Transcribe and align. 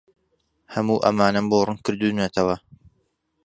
هەموو 0.73 1.03
ئەمانەم 1.03 1.45
بۆ 1.51 1.57
ڕوون 1.65 1.77
کردوونەتەوە. 1.85 2.55